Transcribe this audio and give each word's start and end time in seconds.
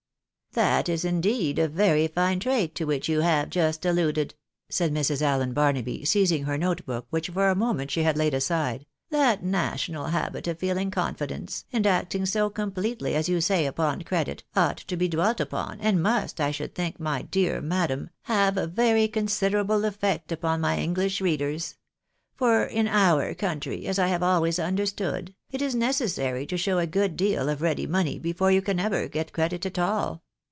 "That 0.61 0.89
is 0.89 1.05
indeed 1.05 1.59
a 1.59 1.69
very 1.69 2.09
fine 2.09 2.41
trait 2.41 2.75
to 2.75 2.83
which 2.83 3.07
you 3.07 3.21
have 3.21 3.49
just 3.49 3.85
alluded," 3.85 4.35
said 4.67 4.93
Mrs. 4.93 5.21
Allen 5.21 5.53
Barnaby, 5.53 6.03
seizing 6.03 6.43
her 6.43 6.57
note 6.57 6.85
book, 6.85 7.07
which 7.09 7.29
for 7.29 7.47
a 7.49 7.55
moment 7.55 7.89
she 7.89 8.03
had 8.03 8.17
laid 8.17 8.33
aside," 8.33 8.85
that 9.11 9.45
national 9.45 10.07
habit 10.07 10.49
of 10.49 10.57
feeUng 10.59 10.89
confi 10.91 11.25
dence, 11.27 11.63
and 11.71 11.87
acting 11.87 12.25
so 12.25 12.49
completely 12.49 13.15
as 13.15 13.29
you 13.29 13.39
say 13.39 13.65
upon 13.65 14.01
credit, 14.01 14.43
ought 14.53 14.75
to 14.75 14.97
be 14.97 15.07
dwelt 15.07 15.39
upon, 15.39 15.79
and 15.79 15.99
nmst, 15.99 16.41
I 16.41 16.51
should 16.51 16.75
think, 16.75 16.99
my 16.99 17.21
dear 17.21 17.61
madam, 17.61 18.09
have 18.23 18.57
a 18.57 18.67
very 18.67 19.07
considerable 19.07 19.79
eflfect 19.83 20.33
upon 20.33 20.59
my 20.59 20.77
English 20.79 21.21
readers; 21.21 21.77
for 22.35 22.65
in 22.65 22.89
our 22.89 23.33
country, 23.35 23.87
as 23.87 23.97
I 23.97 24.07
have 24.07 24.21
always 24.21 24.59
understood, 24.59 25.33
it 25.49 25.61
is 25.61 25.75
necessary 25.75 26.45
to 26.47 26.57
show 26.57 26.77
a 26.77 26.85
good 26.85 27.15
deal 27.15 27.47
of 27.47 27.61
ready 27.61 27.87
money 27.87 28.19
before 28.19 28.51
you 28.51 28.61
can 28.61 28.81
ever 28.81 29.07
get 29.07 29.31
credit 29.31 29.65
at 29.65 29.79
all. 29.79 30.21